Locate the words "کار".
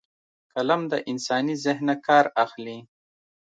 2.07-2.25